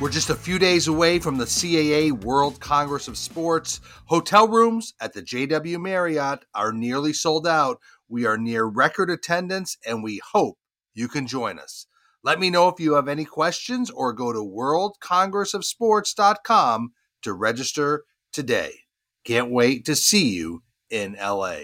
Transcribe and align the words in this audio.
We're 0.00 0.08
just 0.08 0.30
a 0.30 0.34
few 0.34 0.58
days 0.58 0.88
away 0.88 1.18
from 1.18 1.36
the 1.36 1.44
CAA 1.44 2.12
World 2.12 2.58
Congress 2.58 3.06
of 3.06 3.18
Sports. 3.18 3.82
Hotel 4.06 4.48
rooms 4.48 4.94
at 4.98 5.12
the 5.12 5.20
JW 5.20 5.78
Marriott 5.78 6.46
are 6.54 6.72
nearly 6.72 7.12
sold 7.12 7.46
out. 7.46 7.78
We 8.08 8.24
are 8.24 8.38
near 8.38 8.64
record 8.64 9.10
attendance 9.10 9.76
and 9.86 10.02
we 10.02 10.22
hope 10.32 10.56
you 10.94 11.06
can 11.06 11.26
join 11.26 11.58
us. 11.58 11.86
Let 12.24 12.40
me 12.40 12.48
know 12.48 12.68
if 12.68 12.80
you 12.80 12.94
have 12.94 13.08
any 13.08 13.26
questions 13.26 13.90
or 13.90 14.14
go 14.14 14.32
to 14.32 14.38
worldcongressofsports.com 14.38 16.92
to 17.20 17.32
register 17.34 18.04
today. 18.32 18.72
Can't 19.24 19.50
wait 19.50 19.84
to 19.84 19.94
see 19.94 20.30
you 20.30 20.62
in 20.88 21.14
LA. 21.20 21.56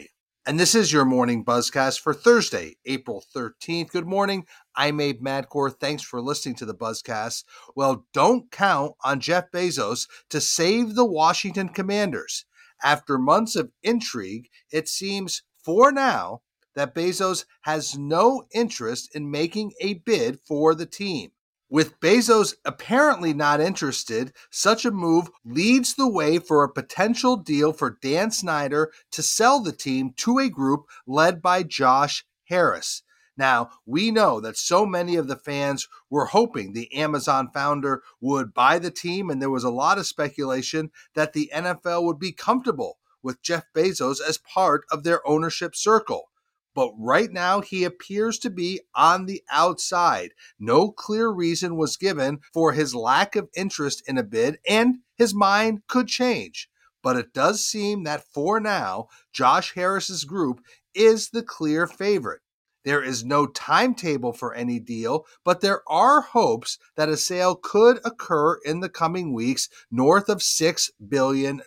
And 0.49 0.61
this 0.61 0.77
is 0.77 0.93
your 0.93 1.05
morning 1.05 1.45
buzzcast 1.45 1.99
for 1.99 2.15
Thursday, 2.15 2.77
April 2.85 3.25
13th. 3.35 3.91
Good 3.91 4.07
morning. 4.07 4.47
I'm 4.77 5.01
Abe 5.01 5.21
Madkour. 5.21 5.75
Thanks 5.75 6.05
for 6.05 6.21
listening 6.21 6.55
to 6.57 6.65
the 6.65 6.73
buzzcast. 6.73 7.43
Well, 7.75 8.07
don't 8.15 8.49
count 8.53 8.93
on 9.03 9.19
Jeff 9.19 9.51
Bezos 9.51 10.07
to 10.31 10.41
save 10.41 10.95
the 10.95 11.05
Washington 11.05 11.69
Commanders. 11.69 12.45
After 12.81 13.19
months 13.19 13.57
of 13.57 13.73
intrigue, 13.83 14.49
it 14.71 14.89
seems 14.89 15.43
for 15.65 15.91
now 15.91 16.43
that 16.77 16.95
Bezos 16.95 17.45
has 17.63 17.99
no 17.99 18.45
interest 18.55 19.17
in 19.17 19.29
making 19.29 19.73
a 19.81 19.95
bid 19.95 20.39
for 20.47 20.77
the 20.77 20.87
team. 20.87 21.33
With 21.69 21.99
Bezos 21.99 22.55
apparently 22.65 23.35
not 23.35 23.61
interested, 23.61 24.33
such 24.51 24.85
a 24.85 24.93
move 24.93 25.29
leads 25.45 25.95
the 25.95 26.07
way 26.07 26.39
for 26.39 26.63
a 26.63 26.73
potential 26.73 27.37
deal 27.37 27.73
for 27.73 27.99
Dan 28.01 28.31
Snyder 28.31 28.93
to 29.11 29.23
sell 29.23 29.61
the 29.61 29.73
team 29.73 30.13
to 30.19 30.39
a 30.39 30.49
group 30.49 30.87
led 31.09 31.43
by 31.43 31.65
Josh 31.65 32.25
Harris. 32.45 33.03
Now, 33.37 33.71
we 33.85 34.13
know 34.13 34.41
that 34.41 34.57
so 34.57 34.87
many 34.87 35.17
of 35.17 35.27
the 35.27 35.37
fans 35.37 35.89
were 36.09 36.27
hoping 36.27 36.73
the 36.73 36.95
Amazon 36.95 37.51
founder 37.53 38.03
would 38.21 38.55
buy 38.55 38.79
the 38.79 38.93
team, 38.93 39.29
and 39.29 39.43
there 39.43 39.51
was 39.51 39.65
a 39.65 39.71
lot 39.71 39.99
of 39.99 40.07
speculation 40.07 40.93
that 41.15 41.33
the 41.33 41.51
NFL 41.53 42.05
would 42.05 42.21
be 42.21 42.33
comfortable 42.33 42.99
with 43.25 43.43
Jeff 43.43 43.65
Bezos 43.75 44.21
as 44.21 44.39
part 44.39 44.85
of 44.93 45.03
their 45.03 45.27
ownership 45.27 45.75
circle 45.75 46.29
but 46.77 46.93
right 46.99 47.33
now 47.33 47.63
he 47.63 47.85
appears 47.85 48.39
to 48.39 48.51
be 48.51 48.83
on 48.95 49.25
the 49.25 49.43
outside. 49.51 50.33
No 50.61 50.93
clear 50.93 51.31
reason 51.31 51.77
was 51.77 51.97
given 51.97 52.41
for 52.53 52.73
his 52.73 52.95
lack 52.95 53.35
of 53.35 53.49
interest 53.57 54.03
in 54.07 54.19
a 54.19 54.23
bid, 54.23 54.59
and 54.69 54.97
his 55.17 55.35
mind 55.35 55.81
could 55.89 56.07
change. 56.07 56.69
But 57.03 57.17
it 57.17 57.33
does 57.33 57.65
seem 57.65 58.05
that 58.05 58.27
for 58.33 58.61
now, 58.61 59.09
Josh 59.33 59.73
Harris's 59.75 60.25
group 60.25 60.61
is 60.95 61.31
the 61.31 61.43
clear 61.43 61.87
favorite. 61.87 62.43
There 62.87 63.03
is 63.03 63.25
no 63.25 63.49
timetable 63.49 64.33
for 64.33 64.55
any 64.55 64.79
deal, 64.79 65.27
but 65.43 65.61
there 65.61 65.83
are 65.89 66.21
hopes 66.21 66.79
that 66.95 67.09
a 67.09 67.17
sale 67.17 67.57
could 67.57 67.99
occur 68.05 68.61
in 68.65 68.79
the 68.79 68.89
coming 68.89 69.33
weeks 69.33 69.69
north 69.91 70.29
of 70.29 70.39
$6 70.39 70.91
billion. 71.09 71.63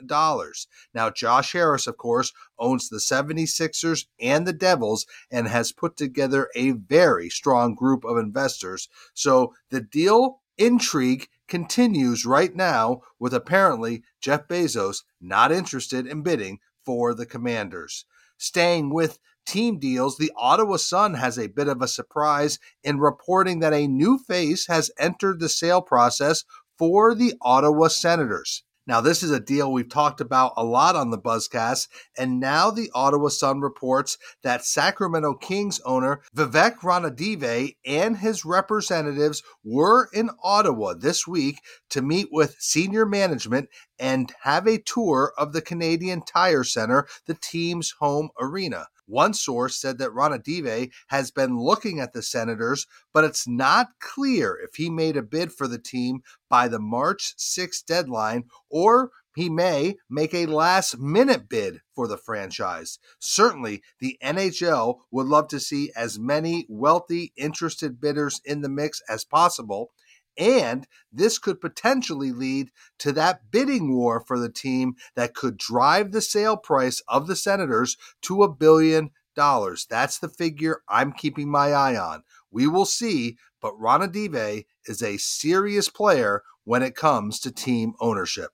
Now, 0.93 1.09
Josh 1.09 1.51
Harris, 1.51 1.87
of 1.87 1.97
course, 1.97 2.31
owns 2.57 2.87
the 2.87 2.99
76ers 2.99 4.05
and 4.21 4.47
the 4.47 4.53
Devils 4.53 5.05
and 5.29 5.49
has 5.49 5.73
put 5.73 5.97
together 5.97 6.47
a 6.55 6.71
very 6.71 7.29
strong 7.29 7.75
group 7.75 8.05
of 8.05 8.15
investors. 8.15 8.87
So 9.13 9.53
the 9.71 9.81
deal 9.81 10.39
intrigue 10.57 11.27
continues 11.49 12.25
right 12.25 12.55
now 12.55 13.01
with 13.19 13.33
apparently 13.33 14.03
Jeff 14.21 14.47
Bezos 14.47 15.03
not 15.19 15.51
interested 15.51 16.07
in 16.07 16.21
bidding 16.21 16.59
for 16.85 17.13
the 17.13 17.25
Commanders. 17.25 18.05
Staying 18.37 18.93
with 18.93 19.19
team 19.49 19.79
deals, 19.79 20.17
the 20.17 20.31
Ottawa 20.37 20.77
Sun 20.77 21.15
has 21.15 21.39
a 21.39 21.47
bit 21.47 21.67
of 21.67 21.81
a 21.81 21.87
surprise 21.87 22.59
in 22.83 22.99
reporting 22.99 23.59
that 23.59 23.73
a 23.73 23.87
new 23.87 24.19
face 24.19 24.67
has 24.67 24.91
entered 24.99 25.39
the 25.39 25.49
sale 25.49 25.81
process 25.81 26.43
for 26.77 27.15
the 27.15 27.33
Ottawa 27.41 27.87
Senators. 27.87 28.63
Now, 28.89 29.01
this 29.01 29.21
is 29.21 29.29
a 29.29 29.39
deal 29.39 29.71
we've 29.71 29.87
talked 29.87 30.19
about 30.19 30.53
a 30.57 30.63
lot 30.63 30.95
on 30.95 31.11
the 31.11 31.17
Buzzcast, 31.19 31.87
and 32.17 32.39
now 32.39 32.71
the 32.71 32.89
Ottawa 32.95 33.27
Sun 33.27 33.61
reports 33.61 34.17
that 34.41 34.65
Sacramento 34.65 35.35
Kings 35.35 35.79
owner 35.81 36.21
Vivek 36.35 36.77
Ranadive 36.77 37.75
and 37.85 38.17
his 38.17 38.45
representatives 38.45 39.43
were 39.63 40.09
in 40.11 40.31
Ottawa 40.43 40.95
this 40.95 41.27
week 41.27 41.59
to 41.91 42.01
meet 42.01 42.29
with 42.31 42.55
senior 42.59 43.05
management 43.05 43.69
and 43.99 44.33
have 44.41 44.67
a 44.67 44.79
tour 44.79 45.33
of 45.37 45.53
the 45.53 45.61
Canadian 45.61 46.23
Tire 46.23 46.63
Center, 46.63 47.07
the 47.27 47.35
team's 47.35 47.93
home 47.99 48.29
arena. 48.39 48.87
One 49.09 49.33
source 49.33 49.75
said 49.75 49.97
that 49.97 50.11
Ranadive 50.11 50.91
has 51.07 51.31
been 51.31 51.57
looking 51.57 51.99
at 51.99 52.13
the 52.13 52.21
Senators, 52.21 52.85
but 53.11 53.23
it's 53.23 53.47
not 53.47 53.99
clear 53.99 54.55
if 54.55 54.75
he 54.75 54.89
made 54.89 55.17
a 55.17 55.23
bid 55.23 55.51
for 55.51 55.67
the 55.67 55.79
team 55.79 56.21
by 56.47 56.67
the 56.67 56.79
March 56.79 57.33
6th 57.37 57.85
deadline 57.85 58.45
or 58.69 59.11
he 59.35 59.49
may 59.49 59.95
make 60.09 60.33
a 60.33 60.47
last 60.47 60.99
minute 60.99 61.47
bid 61.47 61.81
for 61.95 62.07
the 62.07 62.17
franchise. 62.17 62.99
Certainly, 63.19 63.81
the 63.99 64.17
NHL 64.23 64.99
would 65.11 65.27
love 65.27 65.47
to 65.49 65.59
see 65.59 65.91
as 65.95 66.19
many 66.19 66.65
wealthy, 66.67 67.31
interested 67.37 68.01
bidders 68.01 68.41
in 68.43 68.61
the 68.61 68.69
mix 68.69 69.01
as 69.07 69.23
possible. 69.23 69.91
And 70.39 70.87
this 71.11 71.37
could 71.37 71.59
potentially 71.59 72.31
lead 72.31 72.71
to 72.99 73.11
that 73.11 73.51
bidding 73.51 73.93
war 73.93 74.23
for 74.25 74.39
the 74.39 74.49
team 74.49 74.95
that 75.15 75.35
could 75.35 75.57
drive 75.57 76.11
the 76.13 76.21
sale 76.21 76.55
price 76.55 77.01
of 77.09 77.27
the 77.27 77.35
Senators 77.35 77.97
to 78.21 78.41
a 78.43 78.51
billion 78.51 79.11
dollars. 79.35 79.85
That's 79.89 80.17
the 80.17 80.29
figure 80.29 80.81
I'm 80.87 81.11
keeping 81.11 81.51
my 81.51 81.73
eye 81.73 81.97
on. 81.97 82.23
We 82.51 82.67
will 82.67 82.85
see, 82.85 83.37
but 83.61 83.73
Ranadive 83.73 84.65
is 84.85 85.03
a 85.03 85.17
serious 85.17 85.89
player 85.89 86.43
when 86.63 86.83
it 86.83 86.95
comes 86.95 87.39
to 87.41 87.51
team 87.51 87.93
ownership. 87.99 88.51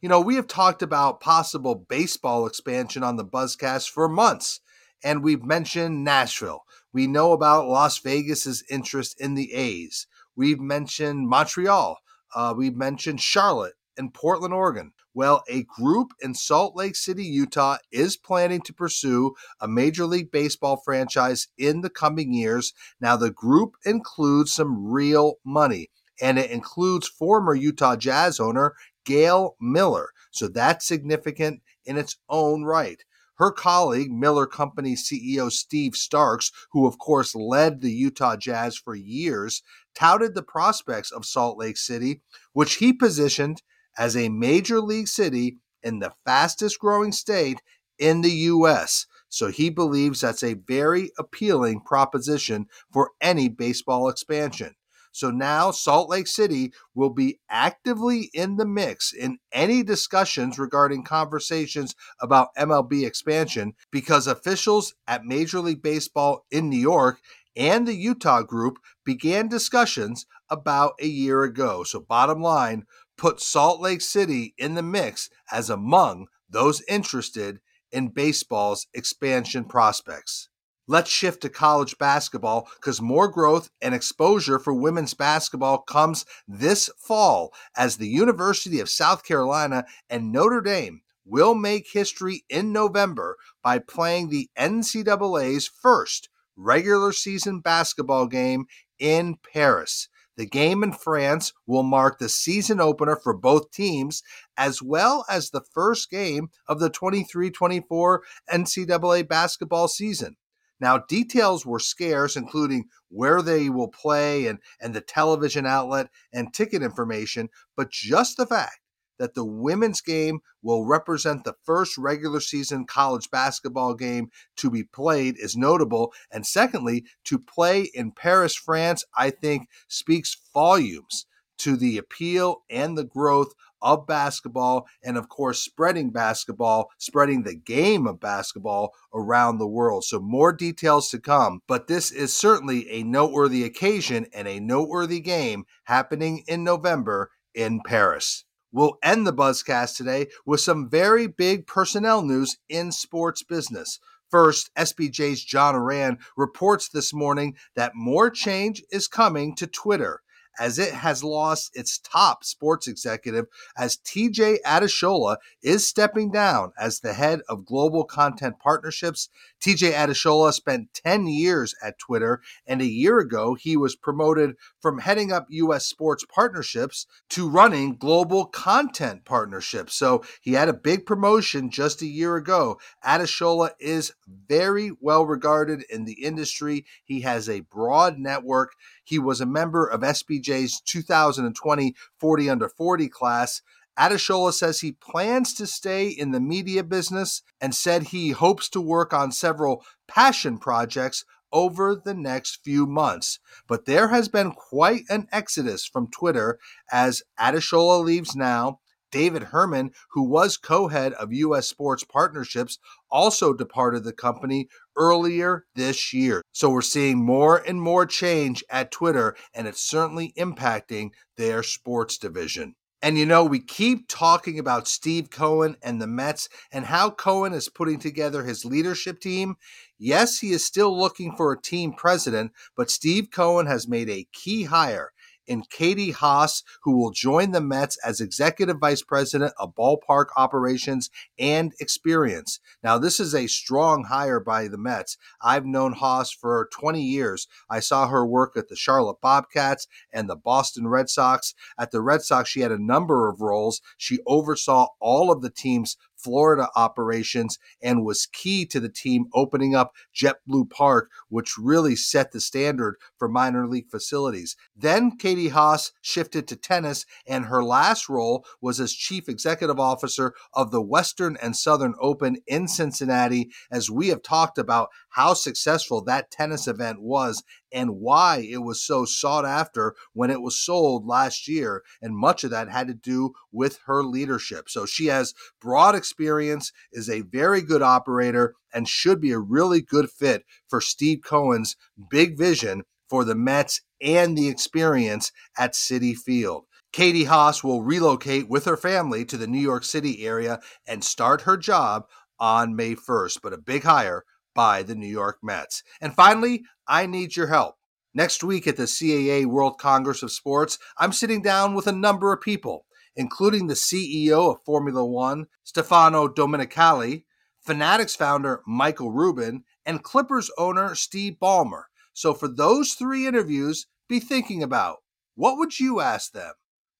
You 0.00 0.08
know, 0.08 0.20
we 0.20 0.36
have 0.36 0.46
talked 0.46 0.82
about 0.82 1.20
possible 1.20 1.74
baseball 1.74 2.46
expansion 2.46 3.02
on 3.02 3.16
the 3.16 3.24
Buzzcast 3.24 3.90
for 3.90 4.08
months, 4.08 4.60
and 5.04 5.22
we've 5.22 5.44
mentioned 5.44 6.02
Nashville. 6.02 6.62
We 6.92 7.06
know 7.06 7.32
about 7.32 7.68
Las 7.68 7.98
Vegas's 7.98 8.64
interest 8.70 9.20
in 9.20 9.34
the 9.34 9.52
A's. 9.52 10.06
We've 10.36 10.60
mentioned 10.60 11.28
Montreal. 11.28 11.98
Uh, 12.34 12.54
we've 12.56 12.76
mentioned 12.76 13.20
Charlotte 13.20 13.74
and 13.96 14.12
Portland, 14.12 14.52
Oregon. 14.52 14.92
Well, 15.14 15.42
a 15.48 15.62
group 15.62 16.12
in 16.20 16.34
Salt 16.34 16.76
Lake 16.76 16.94
City, 16.94 17.24
Utah 17.24 17.78
is 17.90 18.18
planning 18.18 18.60
to 18.62 18.74
pursue 18.74 19.34
a 19.60 19.66
Major 19.66 20.04
League 20.04 20.30
Baseball 20.30 20.76
franchise 20.76 21.48
in 21.56 21.80
the 21.80 21.88
coming 21.88 22.34
years. 22.34 22.74
Now, 23.00 23.16
the 23.16 23.30
group 23.30 23.76
includes 23.86 24.52
some 24.52 24.86
real 24.86 25.36
money, 25.42 25.88
and 26.20 26.38
it 26.38 26.50
includes 26.50 27.08
former 27.08 27.54
Utah 27.54 27.96
Jazz 27.96 28.38
owner 28.38 28.74
Gail 29.06 29.56
Miller. 29.58 30.10
So 30.30 30.48
that's 30.48 30.86
significant 30.86 31.62
in 31.86 31.96
its 31.96 32.18
own 32.28 32.64
right. 32.64 33.02
Her 33.36 33.50
colleague, 33.50 34.10
Miller 34.10 34.46
Company 34.46 34.94
CEO 34.94 35.50
Steve 35.50 35.94
Starks, 35.94 36.50
who 36.72 36.86
of 36.86 36.98
course 36.98 37.34
led 37.34 37.80
the 37.80 37.92
Utah 37.92 38.36
Jazz 38.36 38.76
for 38.76 38.94
years, 38.94 39.62
touted 39.94 40.34
the 40.34 40.42
prospects 40.42 41.10
of 41.12 41.26
Salt 41.26 41.58
Lake 41.58 41.76
City, 41.76 42.22
which 42.52 42.76
he 42.76 42.92
positioned 42.92 43.62
as 43.98 44.16
a 44.16 44.28
major 44.28 44.80
league 44.80 45.08
city 45.08 45.58
in 45.82 45.98
the 45.98 46.12
fastest 46.24 46.78
growing 46.78 47.12
state 47.12 47.60
in 47.98 48.22
the 48.22 48.30
U.S. 48.30 49.06
So 49.28 49.48
he 49.48 49.70
believes 49.70 50.20
that's 50.20 50.42
a 50.42 50.54
very 50.54 51.10
appealing 51.18 51.80
proposition 51.80 52.66
for 52.92 53.10
any 53.20 53.48
baseball 53.48 54.08
expansion. 54.08 54.74
So 55.16 55.30
now 55.30 55.70
Salt 55.70 56.10
Lake 56.10 56.26
City 56.26 56.74
will 56.94 57.08
be 57.08 57.40
actively 57.48 58.28
in 58.34 58.56
the 58.56 58.66
mix 58.66 59.14
in 59.14 59.38
any 59.50 59.82
discussions 59.82 60.58
regarding 60.58 61.04
conversations 61.04 61.94
about 62.20 62.54
MLB 62.54 63.06
expansion 63.06 63.72
because 63.90 64.26
officials 64.26 64.94
at 65.08 65.24
Major 65.24 65.60
League 65.60 65.80
Baseball 65.80 66.44
in 66.50 66.68
New 66.68 66.78
York 66.78 67.20
and 67.56 67.88
the 67.88 67.94
Utah 67.94 68.42
group 68.42 68.76
began 69.06 69.48
discussions 69.48 70.26
about 70.50 70.92
a 71.00 71.06
year 71.06 71.44
ago. 71.44 71.82
So, 71.82 71.98
bottom 71.98 72.42
line, 72.42 72.84
put 73.16 73.40
Salt 73.40 73.80
Lake 73.80 74.02
City 74.02 74.52
in 74.58 74.74
the 74.74 74.82
mix 74.82 75.30
as 75.50 75.70
among 75.70 76.26
those 76.46 76.82
interested 76.88 77.60
in 77.90 78.08
baseball's 78.08 78.86
expansion 78.92 79.64
prospects. 79.64 80.50
Let's 80.88 81.10
shift 81.10 81.42
to 81.42 81.48
college 81.48 81.98
basketball 81.98 82.68
because 82.76 83.02
more 83.02 83.26
growth 83.26 83.70
and 83.82 83.92
exposure 83.92 84.60
for 84.60 84.72
women's 84.72 85.14
basketball 85.14 85.78
comes 85.78 86.24
this 86.46 86.88
fall 86.96 87.52
as 87.76 87.96
the 87.96 88.06
University 88.06 88.78
of 88.78 88.88
South 88.88 89.24
Carolina 89.24 89.84
and 90.08 90.30
Notre 90.30 90.60
Dame 90.60 91.00
will 91.24 91.56
make 91.56 91.88
history 91.92 92.44
in 92.48 92.72
November 92.72 93.36
by 93.64 93.80
playing 93.80 94.28
the 94.28 94.48
NCAA's 94.56 95.66
first 95.66 96.28
regular 96.54 97.10
season 97.10 97.58
basketball 97.58 98.28
game 98.28 98.66
in 99.00 99.38
Paris. 99.52 100.08
The 100.36 100.46
game 100.46 100.84
in 100.84 100.92
France 100.92 101.52
will 101.66 101.82
mark 101.82 102.18
the 102.18 102.28
season 102.28 102.78
opener 102.78 103.16
for 103.16 103.34
both 103.34 103.72
teams, 103.72 104.22
as 104.56 104.80
well 104.80 105.24
as 105.28 105.50
the 105.50 105.62
first 105.74 106.10
game 106.10 106.50
of 106.68 106.78
the 106.78 106.90
23 106.90 107.50
24 107.50 108.22
NCAA 108.52 109.26
basketball 109.26 109.88
season. 109.88 110.36
Now, 110.80 110.98
details 110.98 111.64
were 111.64 111.78
scarce, 111.78 112.36
including 112.36 112.84
where 113.08 113.42
they 113.42 113.70
will 113.70 113.88
play 113.88 114.46
and, 114.46 114.58
and 114.80 114.94
the 114.94 115.00
television 115.00 115.66
outlet 115.66 116.08
and 116.32 116.52
ticket 116.52 116.82
information, 116.82 117.48
but 117.76 117.90
just 117.90 118.36
the 118.36 118.46
fact 118.46 118.80
that 119.18 119.34
the 119.34 119.44
women's 119.44 120.00
game 120.00 120.40
will 120.62 120.84
represent 120.84 121.44
the 121.44 121.54
first 121.64 121.96
regular 121.96 122.40
season 122.40 122.84
college 122.84 123.30
basketball 123.30 123.94
game 123.94 124.28
to 124.56 124.70
be 124.70 124.82
played 124.84 125.36
is 125.38 125.56
notable. 125.56 126.12
And 126.30 126.46
secondly, 126.46 127.06
to 127.24 127.38
play 127.38 127.88
in 127.94 128.12
Paris, 128.12 128.54
France, 128.54 129.04
I 129.16 129.30
think 129.30 129.68
speaks 129.88 130.36
volumes 130.52 131.26
to 131.58 131.76
the 131.76 131.96
appeal 131.96 132.62
and 132.68 132.96
the 132.96 133.04
growth 133.04 133.54
of 133.86 134.04
basketball, 134.04 134.88
and 135.04 135.16
of 135.16 135.28
course, 135.28 135.60
spreading 135.60 136.10
basketball, 136.10 136.90
spreading 136.98 137.44
the 137.44 137.54
game 137.54 138.04
of 138.04 138.18
basketball 138.18 138.92
around 139.14 139.58
the 139.58 139.68
world. 139.68 140.02
So, 140.02 140.18
more 140.18 140.52
details 140.52 141.08
to 141.10 141.20
come, 141.20 141.62
but 141.68 141.86
this 141.86 142.10
is 142.10 142.36
certainly 142.36 142.90
a 142.90 143.04
noteworthy 143.04 143.62
occasion 143.62 144.26
and 144.34 144.48
a 144.48 144.58
noteworthy 144.58 145.20
game 145.20 145.66
happening 145.84 146.42
in 146.48 146.64
November 146.64 147.30
in 147.54 147.80
Paris. 147.86 148.44
We'll 148.72 148.98
end 149.04 149.24
the 149.24 149.32
Buzzcast 149.32 149.96
today 149.96 150.26
with 150.44 150.60
some 150.60 150.90
very 150.90 151.28
big 151.28 151.68
personnel 151.68 152.22
news 152.22 152.58
in 152.68 152.90
sports 152.90 153.44
business. 153.44 154.00
First, 154.28 154.74
SBJ's 154.74 155.44
John 155.44 155.76
Ourand 155.76 156.18
reports 156.36 156.88
this 156.88 157.14
morning 157.14 157.54
that 157.76 157.94
more 157.94 158.30
change 158.30 158.82
is 158.90 159.06
coming 159.06 159.54
to 159.54 159.68
Twitter 159.68 160.22
as 160.58 160.78
it 160.78 160.92
has 160.92 161.22
lost 161.22 161.70
its 161.74 161.98
top 161.98 162.44
sports 162.44 162.86
executive 162.86 163.46
as 163.76 163.96
TJ 163.98 164.58
Adeshola 164.64 165.36
is 165.62 165.86
stepping 165.86 166.30
down 166.30 166.72
as 166.78 167.00
the 167.00 167.14
head 167.14 167.40
of 167.48 167.66
global 167.66 168.04
content 168.04 168.58
partnerships. 168.58 169.28
TJ 169.60 169.92
Adeshola 169.92 170.52
spent 170.52 170.94
10 170.94 171.26
years 171.26 171.74
at 171.82 171.98
Twitter, 171.98 172.40
and 172.66 172.80
a 172.80 172.86
year 172.86 173.18
ago 173.18 173.54
he 173.54 173.76
was 173.76 173.96
promoted 173.96 174.54
from 174.80 174.98
heading 174.98 175.32
up 175.32 175.46
U.S. 175.48 175.86
sports 175.86 176.24
partnerships 176.24 177.06
to 177.30 177.48
running 177.48 177.96
global 177.96 178.46
content 178.46 179.24
partnerships. 179.24 179.94
So 179.94 180.22
he 180.40 180.52
had 180.52 180.68
a 180.68 180.74
big 180.74 181.06
promotion 181.06 181.70
just 181.70 182.02
a 182.02 182.06
year 182.06 182.36
ago. 182.36 182.78
Adeshola 183.04 183.70
is 183.78 184.12
very 184.48 184.90
well 185.00 185.26
regarded 185.26 185.84
in 185.90 186.04
the 186.04 186.24
industry. 186.24 186.84
He 187.04 187.20
has 187.22 187.48
a 187.48 187.60
broad 187.60 188.18
network. 188.18 188.72
He 189.04 189.18
was 189.18 189.40
a 189.40 189.46
member 189.46 189.86
of 189.86 190.02
SBJ's 190.46 190.80
2020 190.80 191.94
40 192.18 192.50
under 192.50 192.68
40 192.68 193.08
class. 193.08 193.62
Adeshola 193.98 194.52
says 194.52 194.80
he 194.80 194.92
plans 194.92 195.54
to 195.54 195.66
stay 195.66 196.08
in 196.08 196.30
the 196.30 196.40
media 196.40 196.84
business 196.84 197.42
and 197.60 197.74
said 197.74 198.04
he 198.04 198.30
hopes 198.30 198.68
to 198.68 198.80
work 198.80 199.14
on 199.14 199.32
several 199.32 199.82
passion 200.06 200.58
projects 200.58 201.24
over 201.50 201.94
the 201.94 202.12
next 202.12 202.62
few 202.62 202.86
months. 202.86 203.38
But 203.66 203.86
there 203.86 204.08
has 204.08 204.28
been 204.28 204.52
quite 204.52 205.04
an 205.08 205.28
exodus 205.32 205.86
from 205.86 206.10
Twitter 206.10 206.58
as 206.92 207.22
Adeshola 207.40 208.04
leaves 208.04 208.36
now. 208.36 208.80
David 209.10 209.44
Herman, 209.44 209.92
who 210.10 210.22
was 210.22 210.56
co 210.56 210.88
head 210.88 211.12
of 211.14 211.32
U.S. 211.32 211.68
Sports 211.68 212.04
Partnerships, 212.04 212.78
also 213.10 213.52
departed 213.52 214.04
the 214.04 214.12
company 214.12 214.68
earlier 214.96 215.66
this 215.74 216.12
year. 216.12 216.42
So 216.52 216.70
we're 216.70 216.82
seeing 216.82 217.24
more 217.24 217.58
and 217.58 217.80
more 217.80 218.06
change 218.06 218.64
at 218.70 218.90
Twitter, 218.90 219.36
and 219.54 219.66
it's 219.66 219.82
certainly 219.82 220.32
impacting 220.36 221.10
their 221.36 221.62
sports 221.62 222.18
division. 222.18 222.74
And 223.02 223.18
you 223.18 223.26
know, 223.26 223.44
we 223.44 223.60
keep 223.60 224.08
talking 224.08 224.58
about 224.58 224.88
Steve 224.88 225.30
Cohen 225.30 225.76
and 225.82 226.00
the 226.00 226.06
Mets 226.06 226.48
and 226.72 226.86
how 226.86 227.10
Cohen 227.10 227.52
is 227.52 227.68
putting 227.68 227.98
together 227.98 228.42
his 228.42 228.64
leadership 228.64 229.20
team. 229.20 229.56
Yes, 229.98 230.40
he 230.40 230.50
is 230.50 230.64
still 230.64 230.98
looking 230.98 231.36
for 231.36 231.52
a 231.52 231.60
team 231.60 231.92
president, 231.92 232.52
but 232.76 232.90
Steve 232.90 233.30
Cohen 233.30 233.66
has 233.66 233.86
made 233.86 234.08
a 234.08 234.26
key 234.32 234.64
hire 234.64 235.12
in 235.46 235.62
Katie 235.62 236.10
Haas, 236.10 236.62
who 236.82 236.98
will 236.98 237.10
join 237.10 237.52
the 237.52 237.60
Mets 237.60 237.98
as 238.04 238.20
Executive 238.20 238.78
Vice 238.80 239.02
President 239.02 239.52
of 239.58 239.74
Ballpark 239.74 240.26
Operations 240.36 241.10
and 241.38 241.72
Experience. 241.80 242.60
Now, 242.82 242.98
this 242.98 243.20
is 243.20 243.34
a 243.34 243.46
strong 243.46 244.04
hire 244.04 244.40
by 244.40 244.68
the 244.68 244.78
Mets. 244.78 245.16
I've 245.42 245.66
known 245.66 245.92
Haas 245.92 246.30
for 246.30 246.68
20 246.72 247.02
years. 247.02 247.48
I 247.70 247.80
saw 247.80 248.08
her 248.08 248.26
work 248.26 248.56
at 248.56 248.68
the 248.68 248.76
Charlotte 248.76 249.20
Bobcats 249.20 249.86
and 250.12 250.28
the 250.28 250.36
Boston 250.36 250.88
Red 250.88 251.08
Sox. 251.08 251.54
At 251.78 251.90
the 251.90 252.02
Red 252.02 252.22
Sox, 252.22 252.48
she 252.48 252.60
had 252.60 252.72
a 252.72 252.82
number 252.82 253.28
of 253.28 253.40
roles. 253.40 253.80
She 253.96 254.18
oversaw 254.26 254.88
all 255.00 255.30
of 255.30 255.42
the 255.42 255.50
team's 255.50 255.96
Florida 256.16 256.68
operations 256.74 257.58
and 257.82 258.04
was 258.04 258.26
key 258.26 258.66
to 258.66 258.80
the 258.80 258.88
team 258.88 259.26
opening 259.34 259.74
up 259.74 259.92
JetBlue 260.14 260.70
Park, 260.70 261.10
which 261.28 261.58
really 261.58 261.96
set 261.96 262.32
the 262.32 262.40
standard 262.40 262.96
for 263.18 263.28
minor 263.28 263.66
league 263.66 263.90
facilities. 263.90 264.56
Then 264.74 265.16
Katie 265.16 265.48
Haas 265.48 265.92
shifted 266.00 266.48
to 266.48 266.56
tennis, 266.56 267.06
and 267.26 267.46
her 267.46 267.62
last 267.62 268.08
role 268.08 268.44
was 268.60 268.80
as 268.80 268.92
chief 268.92 269.28
executive 269.28 269.78
officer 269.78 270.34
of 270.52 270.70
the 270.70 270.82
Western 270.82 271.36
and 271.40 271.56
Southern 271.56 271.94
Open 272.00 272.36
in 272.46 272.68
Cincinnati, 272.68 273.50
as 273.70 273.90
we 273.90 274.08
have 274.08 274.22
talked 274.22 274.58
about 274.58 274.88
how 275.10 275.34
successful 275.34 276.02
that 276.02 276.30
tennis 276.30 276.66
event 276.66 277.00
was 277.00 277.42
and 277.76 278.00
why 278.00 278.38
it 278.38 278.62
was 278.62 278.80
so 278.80 279.04
sought 279.04 279.44
after 279.44 279.94
when 280.14 280.30
it 280.30 280.40
was 280.40 280.58
sold 280.58 281.06
last 281.06 281.46
year. 281.46 281.82
And 282.00 282.16
much 282.16 282.42
of 282.42 282.50
that 282.50 282.70
had 282.70 282.88
to 282.88 282.94
do 282.94 283.34
with 283.52 283.80
her 283.84 284.02
leadership. 284.02 284.70
So 284.70 284.86
she 284.86 285.06
has 285.06 285.34
broad 285.60 285.94
experience, 285.94 286.72
is 286.90 287.10
a 287.10 287.20
very 287.20 287.60
good 287.60 287.82
operator, 287.82 288.54
and 288.72 288.88
should 288.88 289.20
be 289.20 289.30
a 289.30 289.38
really 289.38 289.82
good 289.82 290.08
fit 290.08 290.44
for 290.66 290.80
Steve 290.80 291.18
Cohen's 291.22 291.76
big 292.10 292.38
vision 292.38 292.84
for 293.10 293.24
the 293.24 293.34
Mets 293.34 293.82
and 294.00 294.38
the 294.38 294.48
experience 294.48 295.30
at 295.58 295.74
Citi 295.74 296.16
Field. 296.16 296.64
Katie 296.94 297.24
Haas 297.24 297.62
will 297.62 297.82
relocate 297.82 298.48
with 298.48 298.64
her 298.64 298.78
family 298.78 299.26
to 299.26 299.36
the 299.36 299.46
New 299.46 299.60
York 299.60 299.84
City 299.84 300.24
area 300.24 300.60
and 300.86 301.04
start 301.04 301.42
her 301.42 301.58
job 301.58 302.04
on 302.38 302.74
May 302.74 302.94
1st, 302.94 303.40
but 303.42 303.52
a 303.52 303.58
big 303.58 303.82
hire 303.82 304.24
by 304.56 304.82
the 304.82 304.96
New 304.96 305.06
York 305.06 305.38
Mets. 305.42 305.84
And 306.00 306.12
finally, 306.14 306.64
I 306.88 307.06
need 307.06 307.36
your 307.36 307.46
help. 307.46 307.76
Next 308.12 308.42
week 308.42 308.66
at 308.66 308.76
the 308.76 308.84
CAA 308.84 309.44
World 309.46 309.78
Congress 309.78 310.22
of 310.22 310.32
Sports, 310.32 310.78
I'm 310.96 311.12
sitting 311.12 311.42
down 311.42 311.74
with 311.74 311.86
a 311.86 311.92
number 311.92 312.32
of 312.32 312.40
people, 312.40 312.86
including 313.14 313.66
the 313.66 313.74
CEO 313.74 314.52
of 314.52 314.64
Formula 314.64 315.04
One, 315.04 315.46
Stefano 315.62 316.26
Domenicali, 316.26 317.24
Fanatics 317.60 318.16
founder 318.16 318.62
Michael 318.66 319.12
Rubin, 319.12 319.64
and 319.84 320.02
Clippers 320.02 320.50
owner 320.56 320.94
Steve 320.94 321.36
Ballmer. 321.40 321.82
So 322.14 322.32
for 322.32 322.48
those 322.48 322.94
three 322.94 323.26
interviews, 323.26 323.86
be 324.08 324.18
thinking 324.20 324.62
about 324.62 324.98
what 325.34 325.58
would 325.58 325.78
you 325.78 326.00
ask 326.00 326.32
them? 326.32 326.54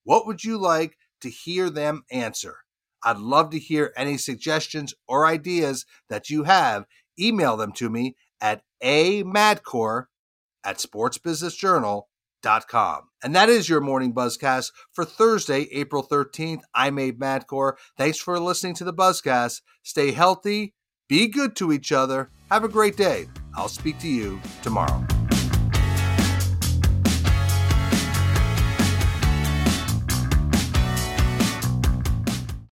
What 0.04 0.26
would 0.26 0.44
you 0.44 0.58
like 0.58 0.98
to 1.22 1.30
hear 1.30 1.70
them 1.70 2.04
answer? 2.10 2.58
I'd 3.02 3.18
love 3.18 3.50
to 3.50 3.58
hear 3.58 3.92
any 3.96 4.18
suggestions 4.18 4.92
or 5.08 5.26
ideas 5.26 5.86
that 6.08 6.28
you 6.28 6.44
have 6.44 6.84
email 7.18 7.56
them 7.56 7.72
to 7.72 7.90
me 7.90 8.14
at 8.40 8.62
a 8.80 9.24
madkour 9.24 10.04
at 10.64 10.78
sportsbusinessjournal.com. 10.78 13.02
And 13.22 13.34
that 13.34 13.48
is 13.48 13.68
your 13.68 13.80
morning 13.80 14.12
buzzcast 14.12 14.70
for 14.92 15.04
Thursday, 15.04 15.62
April 15.72 16.06
13th. 16.06 16.60
I'm 16.74 16.98
Abe 16.98 17.20
Madkour. 17.20 17.74
Thanks 17.96 18.18
for 18.18 18.38
listening 18.38 18.74
to 18.74 18.84
the 18.84 18.94
buzzcast. 18.94 19.62
Stay 19.82 20.12
healthy, 20.12 20.74
be 21.08 21.28
good 21.28 21.56
to 21.56 21.72
each 21.72 21.92
other. 21.92 22.30
Have 22.50 22.64
a 22.64 22.68
great 22.68 22.96
day. 22.96 23.28
I'll 23.56 23.68
speak 23.68 23.98
to 24.00 24.08
you 24.08 24.40
tomorrow. 24.62 25.04